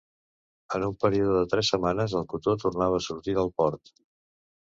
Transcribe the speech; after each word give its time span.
En 0.77 0.85
un 0.87 0.95
període 1.03 1.35
de 1.35 1.49
tres 1.51 1.69
setmanes, 1.73 2.15
el 2.21 2.25
cotó 2.33 2.57
tornava 2.65 2.99
a 3.01 3.05
sortir 3.11 3.37
del 3.43 3.53
port. 3.61 3.95